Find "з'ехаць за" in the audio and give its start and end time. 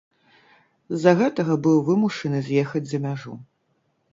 2.49-3.05